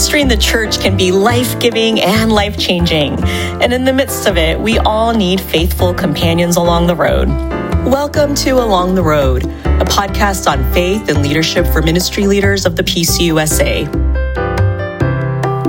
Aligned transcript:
ministry 0.00 0.22
in 0.22 0.28
the 0.28 0.36
church 0.38 0.80
can 0.80 0.96
be 0.96 1.12
life 1.12 1.60
giving 1.60 2.00
and 2.00 2.32
life 2.32 2.56
changing. 2.56 3.22
And 3.60 3.70
in 3.70 3.84
the 3.84 3.92
midst 3.92 4.26
of 4.26 4.38
it, 4.38 4.58
we 4.58 4.78
all 4.78 5.12
need 5.12 5.42
faithful 5.42 5.92
companions 5.92 6.56
along 6.56 6.86
the 6.86 6.94
road. 6.94 7.28
Welcome 7.84 8.34
to 8.36 8.52
Along 8.52 8.94
the 8.94 9.02
Road, 9.02 9.44
a 9.44 9.84
podcast 9.84 10.50
on 10.50 10.64
faith 10.72 11.10
and 11.10 11.20
leadership 11.20 11.66
for 11.66 11.82
ministry 11.82 12.26
leaders 12.26 12.64
of 12.64 12.76
the 12.76 12.82
PCUSA. 12.82 13.84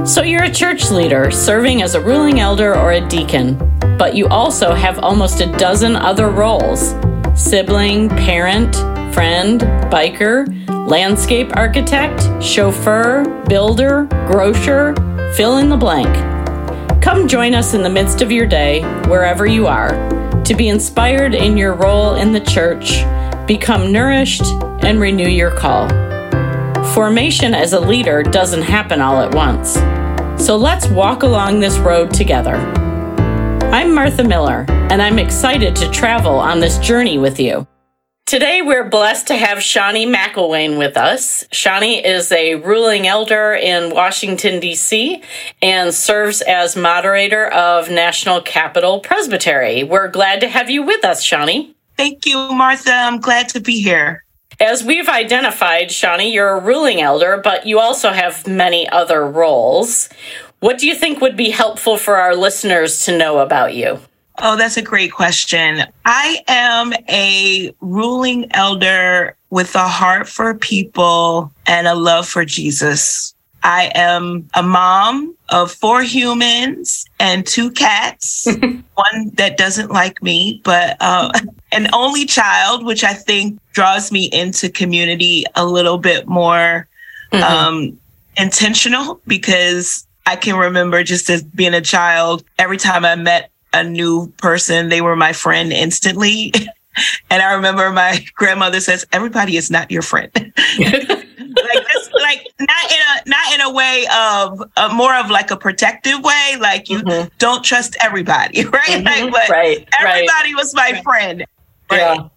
So, 0.08 0.22
you're 0.22 0.44
a 0.44 0.52
church 0.54 0.90
leader 0.91 1.30
serving 1.30 1.82
as 1.82 1.95
a 1.95 2.00
ruling 2.00 2.40
elder 2.40 2.73
or 2.73 2.94
a 2.94 3.05
deacon, 3.09 3.58
but 3.98 4.16
you 4.16 4.30
also 4.30 4.73
have 4.73 4.98
almost 5.00 5.41
a 5.41 5.52
dozen 5.58 5.98
other 5.98 6.30
roles 6.30 6.95
sibling, 7.36 8.08
parent, 8.08 8.77
friend, 9.13 9.59
biker, 9.91 10.48
landscape 10.92 11.55
architect, 11.55 12.22
chauffeur, 12.44 13.23
builder, 13.48 14.04
grocer, 14.27 14.94
fill 15.38 15.59
in 15.59 15.70
the 15.70 15.77
blank. 15.77 16.14
Come 17.02 17.30
join 17.30 17.54
us 17.54 17.73
in 17.73 17.81
the 17.81 17.90
midst 17.90 18.22
of 18.22 18.30
your 18.30 18.45
day, 18.45 18.81
wherever 19.08 19.45
you 19.45 19.67
are, 19.67 19.91
to 20.44 20.54
be 20.54 20.67
inspired 20.67 21.34
in 21.34 21.55
your 21.55 21.76
role 21.76 22.16
in 22.16 22.34
the 22.34 22.41
church, 22.41 23.05
become 23.48 23.94
nourished, 23.94 24.44
and 24.84 25.00
renew 25.00 25.30
your 25.30 25.55
call. 25.55 25.88
Formation 26.94 27.53
as 27.53 27.72
a 27.72 27.80
leader 27.80 28.22
doesn't 28.22 28.62
happen 28.62 29.00
all 29.00 29.22
at 29.22 29.34
once. 29.34 29.76
So 30.44 30.58
let's 30.58 30.89
walk 30.89 31.23
along 31.23 31.62
this 31.62 31.78
road 31.78 32.14
together. 32.14 32.55
I'm 33.72 33.95
Martha 33.95 34.26
Miller, 34.26 34.66
and 34.67 35.02
I'm 35.02 35.20
excited 35.20 35.73
to 35.78 35.89
travel 35.92 36.38
on 36.38 36.59
this 36.59 36.80
journey 36.80 37.17
with 37.17 37.39
you. 37.39 37.66
Today, 38.31 38.61
we're 38.61 38.88
blessed 38.88 39.27
to 39.27 39.35
have 39.35 39.57
Shani 39.57 40.07
McIlwain 40.07 40.77
with 40.77 40.95
us. 40.95 41.43
Shani 41.52 42.02
is 42.02 42.31
a 42.31 42.55
ruling 42.55 43.05
elder 43.05 43.53
in 43.53 43.94
Washington, 43.94 44.61
D.C., 44.61 45.22
and 45.61 45.94
serves 45.94 46.41
as 46.41 46.78
moderator 46.78 47.47
of 47.47 47.89
National 47.89 48.41
Capital 48.41 49.02
Presbytery. 49.02 49.83
We're 49.83 50.08
glad 50.08 50.39
to 50.39 50.47
have 50.47 50.69
you 50.69 50.81
with 50.81 51.03
us, 51.03 51.22
Shani. 51.22 51.73
Thank 51.97 52.25
you, 52.25 52.38
Martha. 52.53 52.94
I'm 52.94 53.19
glad 53.19 53.50
to 53.50 53.59
be 53.59 53.81
here. 53.81 54.23
As 54.61 54.81
we've 54.81 55.09
identified, 55.09 55.89
Shani, 55.89 56.31
you're 56.31 56.58
a 56.58 56.61
ruling 56.61 57.02
elder, 57.02 57.41
but 57.44 57.66
you 57.66 57.80
also 57.80 58.11
have 58.11 58.47
many 58.47 58.88
other 58.88 59.28
roles. 59.28 60.08
What 60.61 60.78
do 60.78 60.88
you 60.88 60.95
think 60.95 61.19
would 61.19 61.35
be 61.35 61.50
helpful 61.50 61.97
for 61.97 62.16
our 62.16 62.35
listeners 62.35 63.03
to 63.06 63.17
know 63.17 63.39
about 63.39 63.73
you? 63.73 64.00
Oh, 64.44 64.56
that's 64.56 64.75
a 64.75 64.81
great 64.81 65.11
question. 65.11 65.84
I 66.03 66.44
am 66.47 66.94
a 67.08 67.73
ruling 67.80 68.52
elder 68.56 69.36
with 69.52 69.75
a 69.75 69.88
heart 69.88 70.28
for 70.28 70.56
people 70.56 71.52
and 71.67 71.88
a 71.88 71.94
love 71.94 72.28
for 72.28 72.44
Jesus. 72.44 73.36
I 73.64 73.92
am 73.94 74.50
a 74.56 74.64
mom 74.64 75.36
of 75.50 75.72
four 75.72 76.02
humans 76.02 77.06
and 77.19 77.45
two 77.45 77.69
cats, 77.69 78.47
one 78.95 79.30
that 79.34 79.58
doesn't 79.58 79.92
like 79.92 80.23
me, 80.23 80.59
but 80.64 80.97
uh, 81.00 81.31
an 81.72 81.88
only 81.94 82.25
child, 82.25 82.84
which 82.84 83.03
I 83.03 83.14
think 83.14 83.59
draws 83.73 84.12
me 84.12 84.25
into 84.25 84.69
community 84.69 85.45
a 85.56 85.66
little 85.67 86.00
bit 86.00 86.28
more 86.28 86.88
mm-hmm. 87.31 87.44
um, 87.44 88.00
intentional 88.38 89.22
because 89.28 90.08
I 90.25 90.36
can 90.36 90.56
remember 90.56 91.03
just 91.03 91.30
as 91.30 91.44
being 91.44 91.75
a 91.75 91.81
child, 91.81 92.44
every 92.58 92.78
time 92.78 93.06
I 93.06 93.16
met 93.16 93.52
a 93.73 93.83
new 93.83 94.27
person, 94.38 94.89
they 94.89 95.02
were 95.02 95.16
my 95.16 95.33
friend 95.33 95.72
instantly. 95.72 96.53
and 97.30 97.41
I 97.41 97.53
remember 97.53 97.89
my 97.91 98.23
grandmother 98.36 98.80
says, 98.80 99.05
"Everybody 99.11 99.58
is 99.58 99.72
not 99.72 99.91
your 99.91 100.02
friend." 100.02 100.31
like 100.36 101.08
this, 101.08 102.09
like 102.13 102.47
not 102.59 102.91
in 102.91 103.02
a 103.02 103.30
not 103.30 103.53
in 103.53 103.61
a 103.61 103.72
way 103.72 104.05
of 104.13 104.63
uh, 104.78 104.94
more 104.94 105.16
of 105.16 105.30
like 105.30 105.52
a 105.52 105.58
protective 105.58 106.23
way. 106.23 106.58
Like 106.59 106.89
you 106.89 107.00
mm-hmm. 107.00 107.28
don't 107.38 107.63
trust 107.63 107.96
everybody, 108.01 108.66
right? 108.66 109.03
Mm-hmm. 109.03 109.06
Like, 109.06 109.31
but 109.31 109.50
right, 109.50 109.90
everybody 110.00 110.53
right. 110.53 110.56
was 110.56 110.73
my 110.75 111.01
friend. 111.03 111.46
Right? 111.90 112.00
Yeah. 112.00 112.28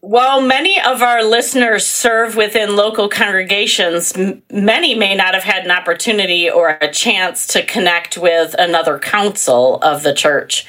While 0.00 0.40
many 0.40 0.80
of 0.80 1.02
our 1.02 1.22
listeners 1.22 1.86
serve 1.86 2.34
within 2.34 2.74
local 2.74 3.08
congregations, 3.08 4.14
many 4.50 4.94
may 4.94 5.14
not 5.14 5.34
have 5.34 5.42
had 5.42 5.64
an 5.64 5.70
opportunity 5.70 6.48
or 6.48 6.78
a 6.80 6.90
chance 6.90 7.46
to 7.48 7.64
connect 7.64 8.16
with 8.16 8.54
another 8.58 8.98
council 8.98 9.78
of 9.82 10.02
the 10.02 10.14
church. 10.14 10.66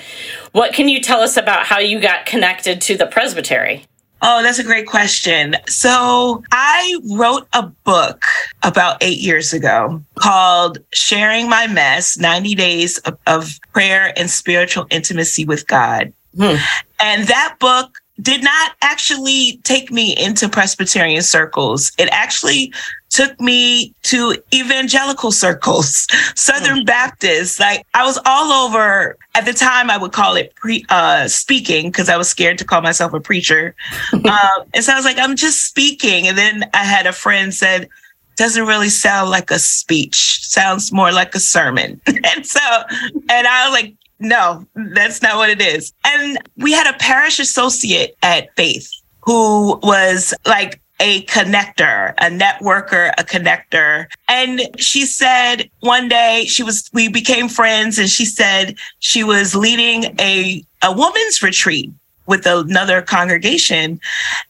What 0.51 0.73
can 0.73 0.89
you 0.89 1.01
tell 1.01 1.21
us 1.21 1.37
about 1.37 1.65
how 1.65 1.79
you 1.79 1.99
got 1.99 2.25
connected 2.25 2.81
to 2.81 2.97
the 2.97 3.05
presbytery? 3.05 3.85
Oh, 4.23 4.43
that's 4.43 4.59
a 4.59 4.63
great 4.63 4.85
question. 4.85 5.55
So 5.67 6.43
I 6.51 6.99
wrote 7.11 7.47
a 7.53 7.63
book 7.63 8.23
about 8.61 8.97
eight 9.01 9.17
years 9.17 9.51
ago 9.51 10.03
called 10.15 10.77
Sharing 10.93 11.49
My 11.49 11.65
Mess 11.65 12.17
90 12.17 12.53
Days 12.53 12.99
of, 12.99 13.17
of 13.25 13.59
Prayer 13.73 14.13
and 14.15 14.29
Spiritual 14.29 14.85
Intimacy 14.91 15.45
with 15.45 15.65
God. 15.67 16.13
Hmm. 16.35 16.57
And 16.99 17.27
that 17.27 17.55
book 17.59 17.97
did 18.21 18.43
not 18.43 18.73
actually 18.81 19.59
take 19.63 19.91
me 19.91 20.15
into 20.17 20.49
Presbyterian 20.49 21.21
circles. 21.21 21.91
It 21.97 22.09
actually 22.11 22.73
took 23.09 23.39
me 23.39 23.93
to 24.03 24.35
evangelical 24.53 25.31
circles, 25.31 26.07
Southern 26.35 26.81
mm. 26.81 26.85
Baptist. 26.85 27.59
Like 27.59 27.85
I 27.93 28.03
was 28.05 28.19
all 28.25 28.51
over. 28.51 29.17
At 29.33 29.45
the 29.45 29.53
time, 29.53 29.89
I 29.89 29.97
would 29.97 30.11
call 30.11 30.35
it 30.35 30.53
pre 30.55 30.85
uh, 30.89 31.27
speaking 31.27 31.89
because 31.89 32.09
I 32.09 32.17
was 32.17 32.29
scared 32.29 32.57
to 32.57 32.65
call 32.65 32.81
myself 32.81 33.13
a 33.13 33.19
preacher. 33.19 33.75
um, 34.13 34.65
and 34.73 34.83
so 34.83 34.93
I 34.93 34.95
was 34.95 35.05
like, 35.05 35.17
I'm 35.17 35.35
just 35.35 35.65
speaking. 35.65 36.27
And 36.27 36.37
then 36.37 36.69
I 36.73 36.83
had 36.83 37.07
a 37.07 37.13
friend 37.13 37.53
said, 37.53 37.89
doesn't 38.35 38.65
really 38.65 38.89
sound 38.89 39.29
like 39.29 39.51
a 39.51 39.59
speech. 39.59 40.45
Sounds 40.45 40.91
more 40.91 41.11
like 41.11 41.35
a 41.35 41.39
sermon. 41.39 42.01
and 42.07 42.45
so, 42.45 42.59
and 43.29 43.47
I 43.47 43.69
was 43.69 43.81
like, 43.81 43.95
no, 44.21 44.65
that's 44.75 45.21
not 45.21 45.37
what 45.37 45.49
it 45.49 45.61
is. 45.61 45.91
And 46.05 46.37
we 46.57 46.71
had 46.71 46.93
a 46.93 46.97
parish 46.97 47.39
associate 47.39 48.15
at 48.21 48.55
Faith 48.55 48.89
who 49.21 49.77
was 49.83 50.33
like 50.45 50.79
a 50.99 51.23
connector, 51.23 52.13
a 52.19 52.29
networker, 52.29 53.11
a 53.17 53.23
connector. 53.23 54.05
And 54.27 54.61
she 54.77 55.05
said 55.05 55.69
one 55.79 56.07
day 56.07 56.45
she 56.47 56.61
was, 56.61 56.89
we 56.93 57.09
became 57.09 57.49
friends 57.49 57.97
and 57.97 58.07
she 58.09 58.25
said 58.25 58.77
she 58.99 59.23
was 59.23 59.55
leading 59.55 60.15
a, 60.19 60.63
a 60.83 60.95
woman's 60.95 61.41
retreat 61.41 61.91
with 62.27 62.45
another 62.45 63.01
congregation. 63.01 63.99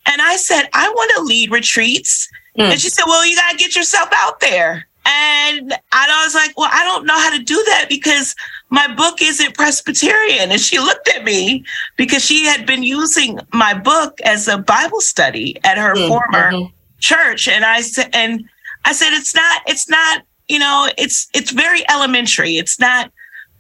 And 0.06 0.22
I 0.22 0.36
said, 0.36 0.64
I 0.74 0.90
want 0.90 1.12
to 1.16 1.22
lead 1.24 1.52
retreats. 1.52 2.30
Mm. 2.58 2.72
And 2.72 2.82
she 2.82 2.90
said, 2.90 3.06
well, 3.08 3.26
you 3.26 3.38
got 3.38 3.52
to 3.52 3.58
get 3.58 3.76
yourself 3.76 4.10
out 4.14 4.42
there. 4.42 4.86
And 5.06 5.74
I 5.92 6.24
was 6.26 6.36
like, 6.36 6.56
well, 6.58 6.70
I 6.72 6.84
don't 6.84 7.06
know 7.06 7.18
how 7.18 7.36
to 7.36 7.42
do 7.42 7.56
that 7.68 7.88
because 7.90 8.36
my 8.72 8.92
book 8.96 9.22
isn't 9.22 9.54
Presbyterian. 9.54 10.50
And 10.50 10.60
she 10.60 10.80
looked 10.80 11.10
at 11.10 11.24
me 11.24 11.64
because 11.98 12.26
she 12.26 12.46
had 12.46 12.66
been 12.66 12.84
using 12.84 13.40
my 13.54 13.74
book 13.74 14.20
as 14.22 14.48
a 14.48 14.58
Bible 14.58 15.02
study 15.02 15.60
at 15.64 15.78
her 15.78 15.94
mm-hmm. 15.94 16.08
former 16.08 16.52
mm-hmm. 16.52 16.74
church. 17.00 17.48
And 17.48 17.66
I 17.66 17.82
said, 17.82 18.10
and 18.14 18.50
I 18.86 18.94
said, 18.94 19.14
it's 19.14 19.36
not, 19.36 19.62
it's 19.68 19.90
not, 19.90 20.24
you 20.48 20.58
know, 20.58 20.90
it's, 20.98 21.28
it's 21.34 21.52
very 21.52 21.88
elementary. 21.90 22.58
It's 22.58 22.80
not, 22.80 23.12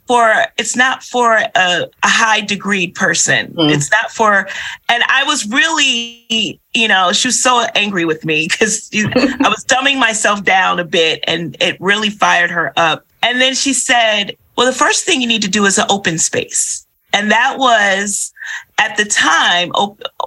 for 0.08 0.34
it's 0.58 0.76
not 0.76 1.04
for 1.04 1.38
a, 1.38 1.50
a 1.56 1.90
high 2.04 2.42
degree 2.42 2.88
person. 2.88 3.54
Mm. 3.54 3.72
It's 3.72 3.90
not 3.92 4.12
for 4.12 4.48
and 4.90 5.04
I 5.08 5.24
was 5.24 5.48
really, 5.48 6.60
you 6.74 6.88
know, 6.88 7.14
she 7.14 7.30
was 7.30 7.42
so 7.42 7.66
angry 7.76 8.04
with 8.04 8.26
me 8.26 8.48
because 8.50 8.90
I 8.94 9.48
was 9.48 9.64
dumbing 9.66 10.00
myself 10.00 10.44
down 10.44 10.80
a 10.80 10.84
bit 10.84 11.24
and 11.28 11.56
it 11.62 11.80
really 11.80 12.10
fired 12.10 12.52
her 12.52 12.74
up. 12.76 13.06
And 13.24 13.40
then 13.40 13.54
she 13.54 13.72
said, 13.72 14.36
Well, 14.62 14.72
the 14.72 14.78
first 14.78 15.06
thing 15.06 15.22
you 15.22 15.28
need 15.28 15.42
to 15.42 15.48
do 15.48 15.66
is 15.66 15.80
an 15.80 15.88
open 15.90 16.20
space. 16.20 16.86
And 17.14 17.32
that 17.32 17.58
was 17.58 18.32
at 18.78 18.96
the 18.96 19.06
time 19.06 19.72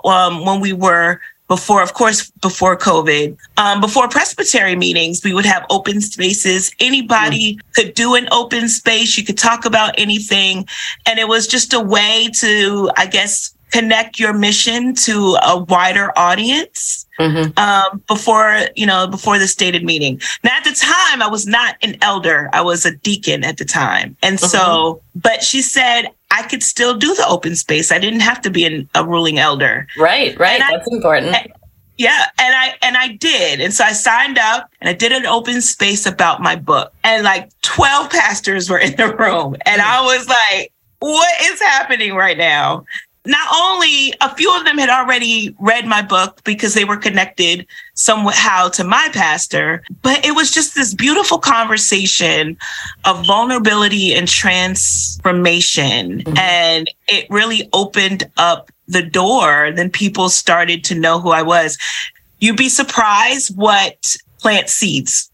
um, 0.05 0.45
when 0.45 0.59
we 0.59 0.73
were 0.73 1.21
before, 1.47 1.81
of 1.81 1.95
course, 1.95 2.33
before 2.43 2.77
COVID, 2.77 3.37
um, 3.59 3.81
before 3.81 4.09
presbytery 4.09 4.75
meetings, 4.75 5.23
we 5.23 5.35
would 5.35 5.47
have 5.47 5.65
open 5.71 6.01
spaces. 6.01 6.73
Anybody 6.81 7.55
mm. 7.55 7.61
could 7.77 7.95
do 7.95 8.17
an 8.17 8.27
open 8.33 8.69
space. 8.69 9.17
You 9.17 9.25
could 9.25 9.39
talk 9.39 9.67
about 9.67 9.95
anything. 9.99 10.67
And 11.07 11.21
it 11.21 11.29
was 11.29 11.47
just 11.47 11.73
a 11.73 11.79
way 11.79 12.29
to, 12.41 12.91
I 12.97 13.07
guess, 13.07 13.54
connect 13.75 14.21
your 14.21 14.33
mission 14.33 14.95
to 14.95 15.37
a 15.43 15.65
wider 15.65 16.17
audience 16.17 17.07
mm-hmm. 17.19 17.59
um, 17.59 18.01
before 18.07 18.61
you 18.77 18.87
know 18.87 19.09
before 19.09 19.37
the 19.37 19.49
stated 19.49 19.85
meeting 19.85 20.21
now 20.45 20.57
at 20.57 20.63
the 20.63 20.73
time 20.73 21.21
i 21.21 21.27
was 21.27 21.45
not 21.45 21.75
an 21.83 21.97
elder 22.01 22.49
i 22.53 22.61
was 22.61 22.87
a 22.87 22.95
deacon 22.99 23.43
at 23.43 23.57
the 23.57 23.65
time 23.65 24.17
and 24.23 24.39
mm-hmm. 24.39 24.47
so 24.47 25.03
but 25.17 25.43
she 25.43 25.61
said 25.61 26.05
I 26.31 26.43
could 26.43 26.65
still 26.65 26.97
do 26.97 27.15
the 27.15 27.25
open 27.29 27.55
space. 27.55 27.93
I 27.93 28.01
didn't 28.01 28.19
have 28.19 28.41
to 28.43 28.51
be 28.51 28.65
an, 28.65 28.89
a 28.97 29.05
ruling 29.05 29.39
elder. 29.39 29.87
Right, 29.97 30.37
right. 30.37 30.61
And 30.61 30.63
That's 30.63 30.89
I, 30.91 30.97
important. 30.97 31.37
yeah, 31.97 32.25
and 32.41 32.57
I 32.57 32.75
and 32.83 32.97
I 32.97 33.09
did. 33.09 33.61
And 33.61 33.73
so 33.73 33.85
I 33.85 33.93
signed 33.93 34.37
up 34.37 34.69
and 34.81 34.89
I 34.91 34.95
did 34.95 35.13
an 35.13 35.27
open 35.27 35.61
space 35.61 36.07
about 36.07 36.41
my 36.41 36.57
book. 36.57 36.93
And 37.05 37.23
like 37.23 37.51
12 37.63 38.11
pastors 38.11 38.69
were 38.69 38.81
in 38.81 38.97
the 38.97 39.15
room. 39.15 39.55
And 39.65 39.81
I 39.81 40.03
was 40.03 40.27
like, 40.27 40.73
what 40.99 41.41
is 41.43 41.61
happening 41.61 42.15
right 42.15 42.37
now? 42.37 42.85
Not 43.27 43.49
only 43.55 44.13
a 44.21 44.35
few 44.35 44.55
of 44.57 44.65
them 44.65 44.77
had 44.77 44.91
already 44.91 45.55
read 45.59 45.87
my 45.87 46.03
book 46.03 46.43
because 46.45 46.75
they 46.75 46.85
were 46.85 46.97
connected 46.97 47.67
somehow 47.95 48.69
to 48.69 48.85
my 48.85 49.09
pastor, 49.13 49.83
but 50.03 50.25
it 50.25 50.35
was 50.35 50.51
just 50.51 50.75
this 50.75 50.93
beautiful 50.93 51.39
conversation 51.39 52.57
of 53.05 53.27
vulnerability 53.27 54.13
and 54.15 54.29
transformation. 54.29 56.23
Mm-hmm. 56.23 56.37
And 56.37 56.91
it 57.09 57.27
really 57.31 57.69
opened 57.73 58.31
up 58.37 58.71
the 58.89 59.03
door. 59.03 59.71
Then 59.75 59.91
people 59.91 60.29
started 60.29 60.85
to 60.85 60.95
know 60.95 61.19
who 61.19 61.31
I 61.31 61.43
was. 61.43 61.79
You'd 62.41 62.59
be 62.59 62.69
surprised 62.69 63.57
what 63.57 64.17
plant 64.39 64.69
seeds. 64.69 65.31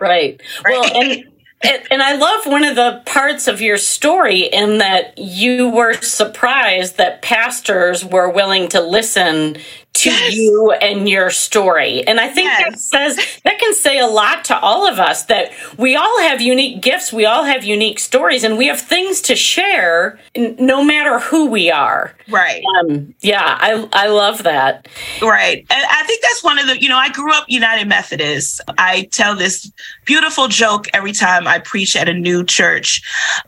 right. 0.00 0.40
right. 0.64 0.72
Well, 0.72 1.02
and 1.02 1.31
and, 1.62 1.82
and, 1.90 2.02
I 2.02 2.16
love 2.16 2.46
one 2.46 2.64
of 2.64 2.76
the 2.76 3.02
parts 3.06 3.46
of 3.46 3.60
your 3.60 3.78
story 3.78 4.40
in 4.40 4.78
that 4.78 5.16
you 5.16 5.68
were 5.68 5.94
surprised 5.94 6.96
that 6.96 7.22
pastors 7.22 8.04
were 8.04 8.28
willing 8.28 8.68
to 8.70 8.80
listen 8.80 9.56
to 9.94 10.10
yes. 10.10 10.34
you 10.34 10.72
and 10.72 11.08
your 11.08 11.30
story. 11.30 12.06
And 12.06 12.18
I 12.18 12.28
think 12.28 12.46
yes. 12.46 12.62
that 12.62 12.78
says 12.80 13.40
that 13.44 13.58
can 13.58 13.74
say 13.74 13.98
a 13.98 14.06
lot 14.06 14.44
to 14.46 14.58
all 14.58 14.86
of 14.86 14.98
us 14.98 15.24
that 15.26 15.52
we 15.76 15.96
all 15.96 16.20
have 16.20 16.40
unique 16.40 16.80
gifts, 16.80 17.12
we 17.12 17.26
all 17.26 17.44
have 17.44 17.62
unique 17.64 17.98
stories, 17.98 18.42
and 18.42 18.56
we 18.56 18.66
have 18.66 18.80
things 18.80 19.20
to 19.22 19.36
share 19.36 20.18
no 20.36 20.82
matter 20.82 21.18
who 21.18 21.46
we 21.46 21.70
are. 21.70 22.14
Right. 22.28 22.62
Um, 22.80 23.14
yeah, 23.20 23.58
I 23.60 23.88
I 23.92 24.08
love 24.08 24.44
that. 24.44 24.88
Right. 25.20 25.66
And 25.68 25.84
I 25.90 26.02
think 26.04 26.22
that's 26.22 26.42
one 26.42 26.58
of 26.58 26.66
the, 26.66 26.80
you 26.80 26.88
know, 26.88 26.96
I 26.96 27.10
grew 27.10 27.32
up 27.32 27.44
United 27.48 27.86
Methodist. 27.86 28.60
I 28.78 29.08
tell 29.12 29.36
this 29.36 29.70
beautiful 30.04 30.48
joke 30.48 30.88
every 30.94 31.12
time 31.12 31.46
I 31.46 31.58
preach 31.58 31.96
at 31.96 32.08
a 32.08 32.14
new 32.14 32.44
church. 32.44 33.02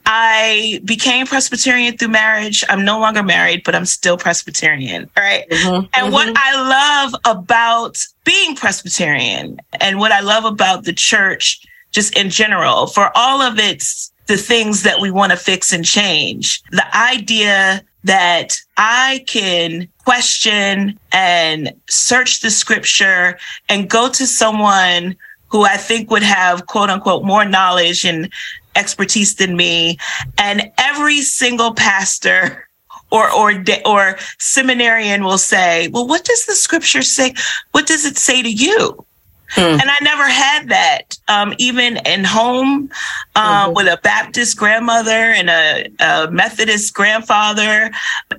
I 0.05 0.81
became 0.85 1.27
Presbyterian 1.27 1.97
through 1.97 2.09
marriage. 2.09 2.65
I'm 2.69 2.85
no 2.85 3.01
longer 3.01 3.23
married, 3.23 3.63
but 3.65 3.75
I'm 3.75 3.87
still 3.87 4.19
Presbyterian. 4.19 5.11
Right. 5.17 5.49
Mm-hmm. 5.49 5.75
And 5.75 5.89
mm-hmm. 5.89 6.13
what 6.13 6.34
Mm-hmm. 6.35 6.39
I 6.39 7.05
love 7.05 7.15
about 7.25 7.99
being 8.25 8.57
Presbyterian 8.57 9.59
and 9.81 9.99
what 9.99 10.13
I 10.13 10.21
love 10.21 10.45
about 10.45 10.85
the 10.85 10.93
church 10.93 11.65
just 11.91 12.17
in 12.19 12.29
general, 12.29 12.89
for 12.89 13.11
all 13.15 13.41
of 13.41 13.59
its 13.59 14.13
the 14.27 14.37
things 14.37 14.83
that 14.83 15.01
we 15.01 15.11
want 15.11 15.31
to 15.31 15.37
fix 15.37 15.73
and 15.73 15.85
change, 15.85 16.63
the 16.71 16.97
idea 16.97 17.83
that 18.05 18.57
I 18.77 19.25
can 19.27 19.89
question 20.05 20.99
and 21.13 21.73
search 21.89 22.41
the 22.41 22.51
scripture 22.51 23.39
and 23.69 23.89
go 23.89 24.09
to 24.11 24.27
someone 24.27 25.17
who 25.49 25.65
I 25.65 25.77
think 25.77 26.11
would 26.11 26.23
have 26.23 26.67
quote 26.67 26.91
unquote 26.91 27.25
more 27.25 27.45
knowledge 27.45 28.05
and 28.05 28.31
expertise 28.77 29.37
than 29.37 29.57
me. 29.57 29.99
And 30.39 30.71
every 30.79 31.21
single 31.21 31.75
pastor 31.75 32.69
or 33.15 33.31
or 33.33 33.65
or 33.87 34.19
seminarian 34.39 35.25
will 35.25 35.39
say, 35.39 35.89
"Well, 35.89 36.07
what 36.07 36.25
does 36.25 36.47
the 36.47 36.55
scripture 36.55 37.03
say? 37.03 37.35
What 37.71 37.87
does 37.87 38.05
it 38.05 38.19
say 38.19 38.43
to 38.43 38.51
you?" 38.51 39.07
Hmm. 39.51 39.79
And 39.81 39.85
I 39.85 39.97
never 40.03 40.29
had 40.29 40.69
that, 40.71 41.17
um, 41.29 41.55
even 41.59 41.99
in 41.99 42.25
home 42.25 42.91
um, 43.37 43.45
mm-hmm. 43.45 43.75
with 43.75 43.87
a 43.87 44.01
Baptist 44.03 44.57
grandmother 44.57 45.11
and 45.11 45.49
a, 45.49 45.89
a 46.01 46.31
Methodist 46.31 46.93
grandfather. 46.95 47.93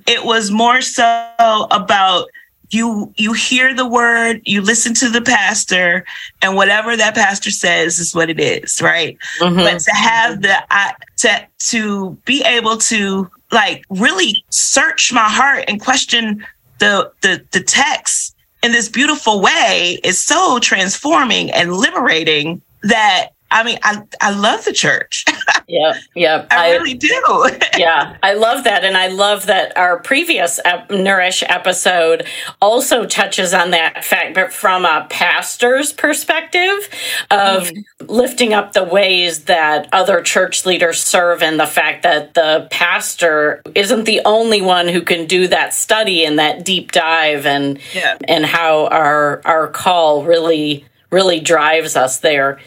It 0.06 0.24
was 0.24 0.50
more 0.50 0.82
so 0.82 1.34
about 1.70 2.28
you 2.70 3.12
you 3.16 3.32
hear 3.32 3.74
the 3.74 3.86
word 3.86 4.40
you 4.44 4.60
listen 4.60 4.92
to 4.92 5.08
the 5.08 5.22
pastor 5.22 6.04
and 6.42 6.56
whatever 6.56 6.96
that 6.96 7.14
pastor 7.14 7.50
says 7.50 8.00
is 8.00 8.12
what 8.12 8.28
it 8.28 8.40
is 8.40 8.82
right 8.82 9.16
mm-hmm. 9.38 9.56
but 9.56 9.78
to 9.78 9.92
have 9.92 10.42
the 10.42 10.72
I, 10.72 10.94
to 11.18 11.46
to 11.58 12.10
be 12.24 12.42
able 12.42 12.76
to 12.78 13.30
like 13.52 13.84
really 13.90 14.44
search 14.50 15.12
my 15.12 15.28
heart 15.28 15.64
and 15.68 15.80
question 15.80 16.44
the 16.78 17.10
the 17.22 17.44
the 17.52 17.60
text 17.60 18.34
in 18.62 18.72
this 18.72 18.88
beautiful 18.88 19.40
way 19.40 19.98
is 20.02 20.22
so 20.22 20.58
transforming 20.58 21.50
and 21.52 21.72
liberating 21.72 22.60
that 22.82 23.28
I 23.50 23.62
mean, 23.62 23.78
I, 23.82 24.02
I 24.20 24.36
love 24.36 24.64
the 24.64 24.72
church. 24.72 25.24
yeah, 25.68 25.98
yeah. 26.14 26.46
I, 26.50 26.68
I 26.68 26.72
really 26.76 26.94
do. 26.94 27.48
yeah, 27.76 28.16
I 28.22 28.34
love 28.34 28.64
that. 28.64 28.84
And 28.84 28.96
I 28.96 29.08
love 29.08 29.46
that 29.46 29.76
our 29.76 29.98
previous 29.98 30.60
ep- 30.64 30.90
Nourish 30.90 31.42
episode 31.48 32.26
also 32.60 33.04
touches 33.04 33.52
on 33.52 33.72
that 33.72 34.04
fact, 34.04 34.34
but 34.34 34.52
from 34.52 34.84
a 34.84 35.06
pastor's 35.10 35.92
perspective 35.92 36.88
of 37.30 37.70
mm. 37.70 37.84
lifting 38.06 38.52
up 38.52 38.74
the 38.74 38.84
ways 38.84 39.44
that 39.44 39.88
other 39.92 40.22
church 40.22 40.64
leaders 40.64 41.02
serve 41.02 41.42
and 41.42 41.58
the 41.58 41.66
fact 41.66 42.04
that 42.04 42.34
the 42.34 42.68
pastor 42.70 43.62
isn't 43.74 44.04
the 44.04 44.20
only 44.24 44.60
one 44.60 44.88
who 44.88 45.02
can 45.02 45.26
do 45.26 45.48
that 45.48 45.74
study 45.74 46.24
and 46.24 46.38
that 46.38 46.64
deep 46.64 46.92
dive 46.92 47.44
and 47.44 47.80
yeah. 47.92 48.16
and 48.28 48.46
how 48.46 48.86
our 48.86 49.42
our 49.44 49.66
call 49.68 50.24
really 50.24 50.84
really 51.10 51.40
drives 51.40 51.96
us 51.96 52.20
there. 52.20 52.60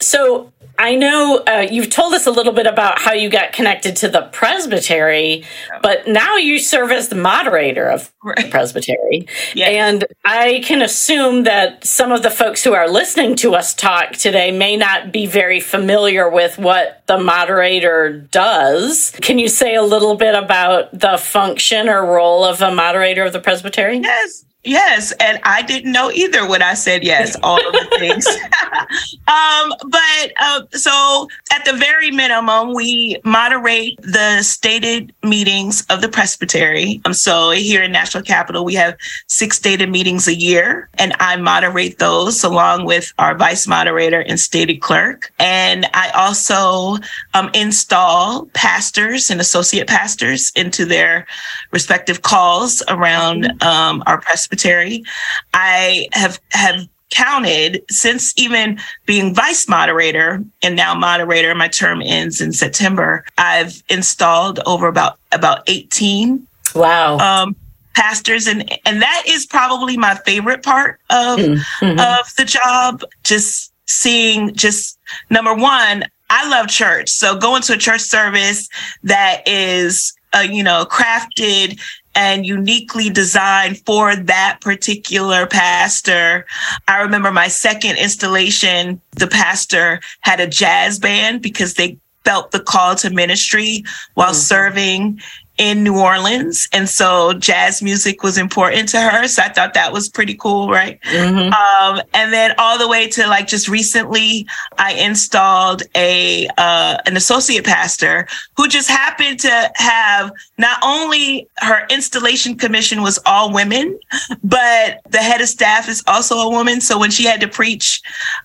So 0.00 0.52
I 0.78 0.94
know 0.94 1.42
uh, 1.46 1.66
you've 1.70 1.90
told 1.90 2.14
us 2.14 2.26
a 2.26 2.30
little 2.30 2.52
bit 2.52 2.66
about 2.66 2.98
how 2.98 3.12
you 3.12 3.28
got 3.28 3.52
connected 3.52 3.96
to 3.96 4.08
the 4.08 4.22
presbytery, 4.32 5.44
but 5.82 6.06
now 6.06 6.36
you 6.36 6.58
serve 6.58 6.90
as 6.90 7.08
the 7.08 7.16
moderator 7.16 7.88
of 7.88 8.12
right. 8.22 8.36
the 8.36 8.50
presbytery. 8.50 9.26
Yes. 9.54 9.68
And 9.68 10.04
I 10.24 10.62
can 10.64 10.82
assume 10.82 11.44
that 11.44 11.84
some 11.84 12.12
of 12.12 12.22
the 12.22 12.30
folks 12.30 12.62
who 12.62 12.74
are 12.74 12.88
listening 12.88 13.36
to 13.36 13.54
us 13.54 13.74
talk 13.74 14.12
today 14.12 14.50
may 14.50 14.76
not 14.76 15.12
be 15.12 15.26
very 15.26 15.60
familiar 15.60 16.28
with 16.28 16.58
what 16.58 17.02
the 17.06 17.18
moderator 17.18 18.12
does. 18.30 19.12
Can 19.22 19.38
you 19.38 19.48
say 19.48 19.74
a 19.74 19.82
little 19.82 20.16
bit 20.16 20.34
about 20.34 20.98
the 20.98 21.16
function 21.18 21.88
or 21.88 22.04
role 22.04 22.44
of 22.44 22.60
a 22.60 22.74
moderator 22.74 23.24
of 23.24 23.32
the 23.32 23.40
presbytery? 23.40 23.98
Yes. 23.98 24.44
Yes, 24.66 25.12
and 25.20 25.38
I 25.44 25.62
didn't 25.62 25.92
know 25.92 26.10
either 26.10 26.46
when 26.46 26.60
I 26.60 26.74
said 26.74 27.04
yes, 27.04 27.36
all 27.42 27.64
of 27.64 27.72
the 27.72 27.96
things. 28.00 28.26
um, 29.28 29.72
but 29.88 30.32
uh, 30.40 30.62
so 30.72 31.28
at 31.52 31.64
the 31.64 31.72
very 31.74 32.10
minimum, 32.10 32.74
we 32.74 33.20
moderate 33.24 33.96
the 34.02 34.42
stated 34.42 35.14
meetings 35.22 35.86
of 35.88 36.00
the 36.00 36.08
presbytery. 36.08 37.00
Um, 37.04 37.14
so 37.14 37.50
here 37.50 37.82
in 37.84 37.92
National 37.92 38.24
Capital, 38.24 38.64
we 38.64 38.74
have 38.74 38.96
six 39.28 39.56
stated 39.56 39.88
meetings 39.88 40.26
a 40.26 40.34
year, 40.34 40.88
and 40.98 41.14
I 41.20 41.36
moderate 41.36 42.00
those 42.00 42.42
along 42.42 42.86
with 42.86 43.14
our 43.20 43.36
vice 43.36 43.68
moderator 43.68 44.20
and 44.20 44.38
stated 44.40 44.80
clerk. 44.80 45.32
And 45.38 45.86
I 45.94 46.10
also 46.10 46.96
um, 47.34 47.50
install 47.54 48.46
pastors 48.46 49.30
and 49.30 49.40
associate 49.40 49.86
pastors 49.86 50.50
into 50.56 50.84
their 50.84 51.24
respective 51.70 52.22
calls 52.22 52.82
around 52.88 53.62
um, 53.62 54.02
our 54.06 54.20
presbytery 54.20 54.55
secretary. 54.56 55.04
I 55.52 56.08
have 56.12 56.40
have 56.50 56.88
counted 57.10 57.84
since 57.88 58.34
even 58.36 58.78
being 59.06 59.32
vice 59.32 59.68
moderator 59.68 60.42
and 60.62 60.74
now 60.74 60.92
moderator 60.92 61.54
my 61.54 61.68
term 61.68 62.02
ends 62.02 62.40
in 62.40 62.52
september 62.52 63.24
i've 63.38 63.80
installed 63.88 64.58
over 64.66 64.88
about 64.88 65.16
about 65.30 65.62
18 65.68 66.44
wow 66.74 67.16
um, 67.18 67.54
pastors 67.94 68.48
and 68.48 68.68
and 68.84 69.00
that 69.00 69.22
is 69.24 69.46
probably 69.46 69.96
my 69.96 70.16
favorite 70.26 70.64
part 70.64 70.98
of 71.10 71.38
mm-hmm. 71.38 72.00
of 72.00 72.34
the 72.38 72.44
job 72.44 73.04
just 73.22 73.72
seeing 73.86 74.52
just 74.52 74.98
number 75.30 75.54
one 75.54 76.02
i 76.28 76.48
love 76.48 76.66
church 76.66 77.08
so 77.08 77.38
going 77.38 77.62
to 77.62 77.74
a 77.74 77.78
church 77.78 78.00
service 78.00 78.68
that 79.04 79.46
is 79.46 80.12
uh, 80.34 80.40
you 80.40 80.62
know 80.62 80.86
crafted 80.90 81.80
and 82.14 82.46
uniquely 82.46 83.10
designed 83.10 83.78
for 83.84 84.16
that 84.16 84.58
particular 84.62 85.46
pastor. 85.46 86.46
I 86.88 87.02
remember 87.02 87.30
my 87.30 87.48
second 87.48 87.98
installation, 87.98 89.00
the 89.12 89.26
pastor 89.26 90.00
had 90.20 90.40
a 90.40 90.46
jazz 90.46 90.98
band 90.98 91.42
because 91.42 91.74
they 91.74 91.98
felt 92.24 92.50
the 92.52 92.60
call 92.60 92.94
to 92.96 93.10
ministry 93.10 93.84
while 94.14 94.28
mm-hmm. 94.28 94.34
serving 94.34 95.20
in 95.58 95.82
New 95.82 95.98
Orleans. 95.98 96.68
And 96.72 96.88
so 96.88 97.32
jazz 97.34 97.82
music 97.82 98.22
was 98.22 98.36
important 98.36 98.88
to 98.90 99.00
her. 99.00 99.26
So 99.26 99.42
I 99.42 99.48
thought 99.48 99.74
that 99.74 99.92
was 99.92 100.08
pretty 100.08 100.34
cool, 100.34 100.68
right? 100.68 101.00
Mm-hmm. 101.02 101.52
Um, 101.52 102.02
and 102.14 102.32
then 102.32 102.54
all 102.58 102.78
the 102.78 102.88
way 102.88 103.08
to 103.08 103.26
like 103.26 103.46
just 103.46 103.68
recently, 103.68 104.46
I 104.78 104.92
installed 104.94 105.82
a 105.94 106.48
uh, 106.58 106.98
an 107.06 107.16
associate 107.16 107.64
pastor 107.64 108.28
who 108.56 108.68
just 108.68 108.88
happened 108.88 109.40
to 109.40 109.72
have 109.76 110.30
not 110.58 110.78
only 110.82 111.48
her 111.58 111.86
installation 111.90 112.56
commission 112.56 113.02
was 113.02 113.18
all 113.24 113.52
women, 113.52 113.98
but 114.44 115.00
the 115.10 115.18
head 115.18 115.40
of 115.40 115.48
staff 115.48 115.88
is 115.88 116.02
also 116.06 116.36
a 116.36 116.50
woman. 116.50 116.80
So 116.80 116.98
when 116.98 117.10
she 117.10 117.24
had 117.24 117.40
to 117.40 117.48
preach, 117.48 118.02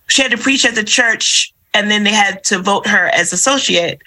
she 0.07 0.21
had 0.21 0.31
to 0.31 0.37
preach 0.37 0.65
at 0.65 0.75
the 0.75 0.83
church 0.83 1.53
and 1.73 1.89
then 1.89 2.03
they 2.03 2.13
had 2.13 2.43
to 2.45 2.59
vote 2.59 2.87
her 2.87 3.07
as 3.07 3.33
associate. 3.33 4.01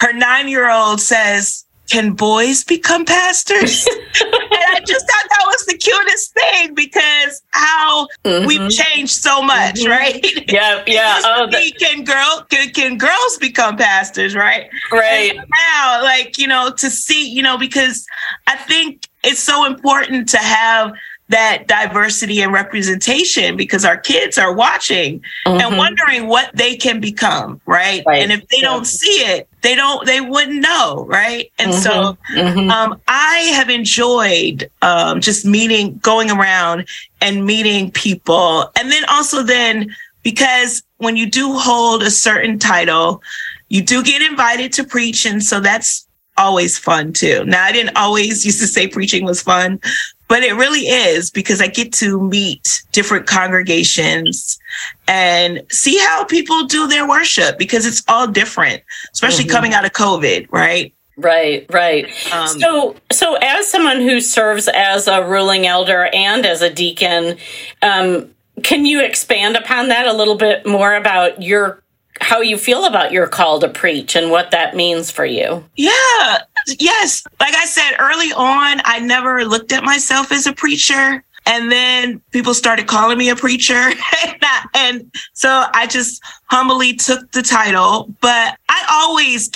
Her 0.00 0.12
nine 0.12 0.48
year 0.48 0.70
old 0.70 1.00
says, 1.00 1.64
can 1.90 2.12
boys 2.12 2.64
become 2.64 3.04
pastors? 3.04 3.86
and 4.20 4.32
I 4.32 4.80
just 4.86 5.06
thought 5.06 5.28
that 5.30 5.44
was 5.46 5.66
the 5.66 5.76
cutest 5.76 6.34
thing 6.34 6.74
because 6.74 7.42
how 7.50 8.08
mm-hmm. 8.24 8.46
we've 8.46 8.70
changed 8.70 9.12
so 9.12 9.42
much, 9.42 9.76
mm-hmm. 9.76 9.90
right? 9.90 10.24
Yeah, 10.54 10.84
yeah. 10.86 11.20
Oh, 11.24 11.46
the- 11.50 11.72
can 11.78 12.04
girl 12.04 12.46
can, 12.48 12.70
can 12.70 12.98
girls 12.98 13.38
become 13.40 13.76
pastors, 13.76 14.34
right? 14.34 14.68
Right. 14.92 15.30
And 15.36 15.38
now, 15.38 16.02
like 16.02 16.38
you 16.38 16.46
know, 16.46 16.70
to 16.78 16.90
see, 16.90 17.28
you 17.28 17.42
know, 17.42 17.58
because 17.58 18.06
I 18.46 18.56
think 18.56 19.08
it's 19.24 19.40
so 19.40 19.64
important 19.64 20.28
to 20.30 20.38
have 20.38 20.92
that 21.28 21.66
diversity 21.66 22.42
and 22.42 22.52
representation 22.52 23.56
because 23.56 23.84
our 23.84 23.96
kids 23.96 24.36
are 24.36 24.52
watching 24.52 25.20
mm-hmm. 25.46 25.58
and 25.60 25.78
wondering 25.78 26.28
what 26.28 26.50
they 26.54 26.76
can 26.76 27.00
become 27.00 27.60
right? 27.66 28.02
right, 28.06 28.22
and 28.22 28.30
if 28.30 28.46
they 28.48 28.58
yeah. 28.58 28.64
don't 28.64 28.86
see 28.86 29.22
it 29.22 29.48
they 29.62 29.74
don't 29.74 30.04
they 30.06 30.20
wouldn't 30.20 30.60
know 30.60 31.04
right 31.08 31.50
and 31.58 31.72
mm-hmm. 31.72 31.80
so 31.80 32.18
mm-hmm. 32.34 32.70
Um, 32.70 33.00
i 33.08 33.36
have 33.54 33.70
enjoyed 33.70 34.70
um, 34.82 35.20
just 35.20 35.46
meeting 35.46 35.98
going 36.02 36.30
around 36.30 36.86
and 37.22 37.46
meeting 37.46 37.90
people 37.90 38.70
and 38.78 38.90
then 38.90 39.04
also 39.08 39.42
then 39.42 39.94
because 40.22 40.82
when 40.98 41.16
you 41.16 41.28
do 41.28 41.54
hold 41.54 42.02
a 42.02 42.10
certain 42.10 42.58
title 42.58 43.22
you 43.70 43.82
do 43.82 44.02
get 44.02 44.20
invited 44.20 44.74
to 44.74 44.84
preach 44.84 45.24
and 45.24 45.42
so 45.42 45.58
that's 45.58 46.06
always 46.36 46.78
fun 46.78 47.12
too. 47.12 47.44
Now, 47.44 47.64
I 47.64 47.72
didn't 47.72 47.96
always 47.96 48.44
used 48.46 48.60
to 48.60 48.66
say 48.66 48.86
preaching 48.86 49.24
was 49.24 49.42
fun, 49.42 49.80
but 50.28 50.42
it 50.42 50.54
really 50.54 50.80
is 50.80 51.30
because 51.30 51.60
I 51.60 51.66
get 51.66 51.92
to 51.94 52.20
meet 52.20 52.82
different 52.92 53.26
congregations 53.26 54.58
and 55.06 55.62
see 55.70 55.98
how 55.98 56.24
people 56.24 56.64
do 56.64 56.86
their 56.86 57.08
worship 57.08 57.58
because 57.58 57.86
it's 57.86 58.02
all 58.08 58.26
different, 58.26 58.82
especially 59.12 59.44
mm-hmm. 59.44 59.52
coming 59.52 59.74
out 59.74 59.84
of 59.84 59.92
COVID, 59.92 60.48
right? 60.50 60.94
Right, 61.16 61.66
right. 61.70 62.06
Um, 62.32 62.48
so, 62.48 62.96
so 63.12 63.36
as 63.40 63.68
someone 63.68 64.00
who 64.00 64.20
serves 64.20 64.66
as 64.68 65.06
a 65.06 65.24
ruling 65.24 65.66
elder 65.66 66.08
and 66.12 66.44
as 66.44 66.60
a 66.60 66.72
deacon, 66.72 67.36
um, 67.82 68.34
can 68.62 68.84
you 68.84 69.04
expand 69.04 69.56
upon 69.56 69.88
that 69.88 70.06
a 70.06 70.12
little 70.12 70.36
bit 70.36 70.66
more 70.66 70.94
about 70.94 71.42
your 71.42 71.84
how 72.20 72.40
you 72.40 72.56
feel 72.56 72.84
about 72.84 73.12
your 73.12 73.26
call 73.26 73.60
to 73.60 73.68
preach 73.68 74.16
and 74.16 74.30
what 74.30 74.50
that 74.50 74.76
means 74.76 75.10
for 75.10 75.24
you. 75.24 75.64
Yeah. 75.76 76.38
Yes. 76.78 77.24
Like 77.40 77.54
I 77.54 77.64
said 77.66 77.96
early 77.98 78.32
on, 78.32 78.80
I 78.84 79.00
never 79.00 79.44
looked 79.44 79.72
at 79.72 79.84
myself 79.84 80.32
as 80.32 80.46
a 80.46 80.52
preacher. 80.52 81.22
And 81.46 81.70
then 81.70 82.22
people 82.30 82.54
started 82.54 82.86
calling 82.86 83.18
me 83.18 83.28
a 83.28 83.36
preacher. 83.36 83.90
and 84.74 85.12
so 85.34 85.66
I 85.74 85.86
just 85.86 86.22
humbly 86.46 86.94
took 86.94 87.30
the 87.32 87.42
title. 87.42 88.14
But 88.20 88.58
I 88.68 88.86
always, 88.90 89.50